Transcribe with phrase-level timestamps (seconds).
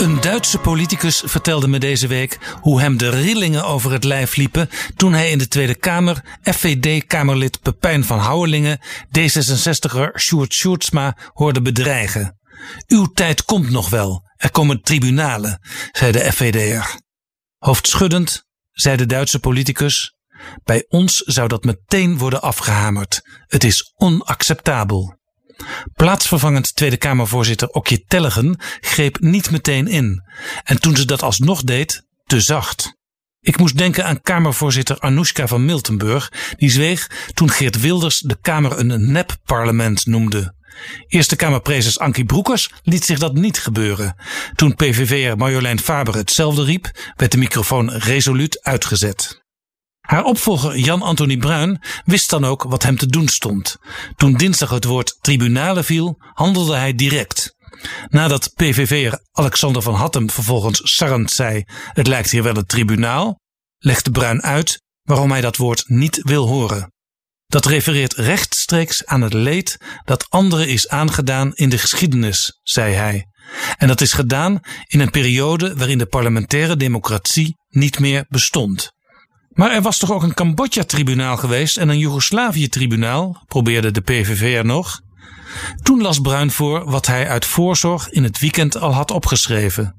[0.00, 4.68] Een Duitse politicus vertelde me deze week hoe hem de rillingen over het lijf liepen
[4.96, 8.80] toen hij in de Tweede Kamer FVD-Kamerlid Pepijn van Houwelingen
[9.18, 12.38] D66er Sjoerd Sjoerdsma hoorde bedreigen.
[12.86, 15.60] Uw tijd komt nog wel, er komen tribunalen,
[15.92, 17.00] zei de FVD'er.
[17.58, 20.16] Hoofdschuddend zei de Duitse politicus:
[20.64, 23.20] Bij ons zou dat meteen worden afgehamerd.
[23.46, 25.19] Het is onacceptabel.
[25.94, 30.22] Plaatsvervangend Tweede Kamervoorzitter Okje Tellegen greep niet meteen in.
[30.64, 32.98] En toen ze dat alsnog deed, te zacht.
[33.40, 38.78] Ik moest denken aan Kamervoorzitter Anoushka van Miltenburg, die zweeg toen Geert Wilders de Kamer
[38.78, 40.54] een nep-parlement noemde.
[41.06, 44.14] Eerste Kamerprezes Ankie Broekers liet zich dat niet gebeuren.
[44.54, 49.39] Toen PVV'er Marjolein Faber hetzelfde riep, werd de microfoon resoluut uitgezet.
[50.10, 53.76] Haar opvolger Jan-Anthony Bruin wist dan ook wat hem te doen stond.
[54.16, 57.54] Toen dinsdag het woord tribunalen viel, handelde hij direct.
[58.08, 63.40] Nadat PVV'er Alexander van Hattem vervolgens sarrend zei: Het lijkt hier wel een tribunaal,
[63.78, 66.92] legde Bruin uit waarom hij dat woord niet wil horen.
[67.46, 73.26] Dat refereert rechtstreeks aan het leed dat anderen is aangedaan in de geschiedenis, zei hij.
[73.76, 78.98] En dat is gedaan in een periode waarin de parlementaire democratie niet meer bestond.
[79.60, 84.64] Maar er was toch ook een Cambodja-tribunaal geweest en een Joegoslavië-tribunaal, probeerde de PVV er
[84.64, 85.00] nog.
[85.82, 89.94] Toen las Bruin voor wat hij uit voorzorg in het weekend al had opgeschreven.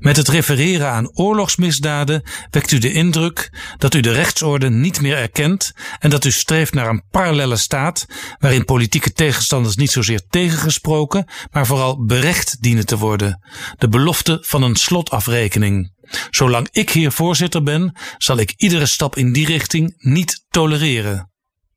[0.00, 5.16] Met het refereren aan oorlogsmisdaden wekt u de indruk dat u de rechtsorde niet meer
[5.16, 8.06] erkent en dat u streeft naar een parallele staat
[8.38, 13.42] waarin politieke tegenstanders niet zozeer tegengesproken, maar vooral berecht dienen te worden.
[13.78, 15.93] De belofte van een slotafrekening.
[16.30, 21.30] Zolang ik hier voorzitter ben, zal ik iedere stap in die richting niet tolereren.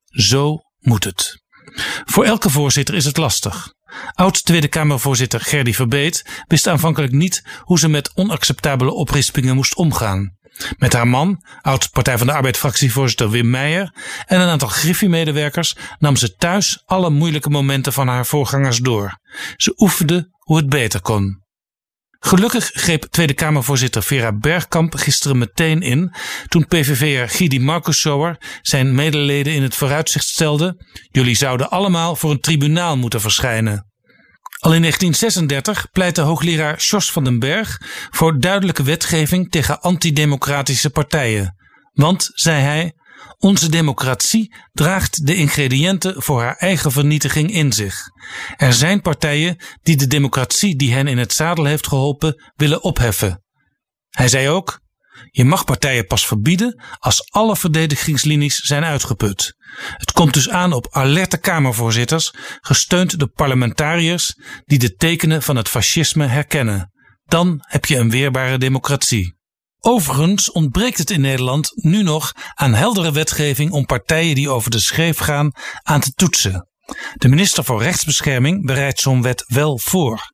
[0.05, 1.43] Zo moet het.
[2.05, 3.73] Voor elke voorzitter is het lastig.
[4.13, 10.35] Oud Tweede Kamervoorzitter Gerdy Verbeet wist aanvankelijk niet hoe ze met onacceptabele oprispingen moest omgaan.
[10.77, 13.93] Met haar man, oud Partij van de Arbeid fractievoorzitter Wim Meijer
[14.25, 19.19] en een aantal Griffie-medewerkers nam ze thuis alle moeilijke momenten van haar voorgangers door.
[19.55, 21.45] Ze oefende hoe het beter kon.
[22.19, 26.15] Gelukkig greep Tweede Kamervoorzitter Vera Bergkamp gisteren meteen in
[26.47, 32.39] toen PVV'er Gidi Marcussower zijn medeleden in het vooruitzicht stelde: jullie zouden allemaal voor een
[32.39, 33.85] tribunaal moeten verschijnen.
[34.59, 41.55] Al in 1936 pleitte hoogleraar Sjors van den Berg voor duidelijke wetgeving tegen antidemocratische partijen.
[41.93, 42.93] Want, zei hij,
[43.37, 48.09] onze democratie draagt de ingrediënten voor haar eigen vernietiging in zich.
[48.57, 53.43] Er zijn partijen die de democratie die hen in het zadel heeft geholpen willen opheffen.
[54.09, 54.79] Hij zei ook:
[55.31, 59.55] Je mag partijen pas verbieden als alle verdedigingslinies zijn uitgeput.
[59.77, 64.35] Het komt dus aan op alerte Kamervoorzitters, gesteund door parlementariërs
[64.65, 66.91] die de tekenen van het fascisme herkennen.
[67.25, 69.36] Dan heb je een weerbare democratie.
[69.89, 74.79] Overigens ontbreekt het in Nederland nu nog aan heldere wetgeving om partijen die over de
[74.79, 75.51] scheef gaan
[75.83, 76.67] aan te toetsen.
[77.13, 80.31] De minister voor Rechtsbescherming bereidt zo'n wet wel voor.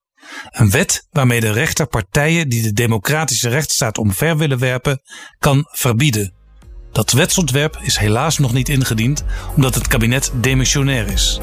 [0.49, 5.01] Een wet waarmee de rechter partijen die de democratische rechtsstaat omver willen werpen,
[5.39, 6.33] kan verbieden.
[6.91, 9.23] Dat wetsontwerp is helaas nog niet ingediend
[9.55, 11.39] omdat het kabinet demissionair is.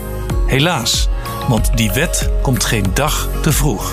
[0.47, 1.09] Helaas,
[1.49, 3.93] want die wet komt geen dag te vroeg.